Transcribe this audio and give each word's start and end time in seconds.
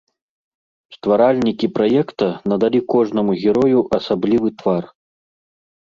Стваральнікі 0.95 1.69
праекта 1.75 2.27
надалі 2.53 2.79
кожнаму 2.95 3.31
герою 3.47 3.79
асаблівы 3.99 4.49
твар. 4.63 4.83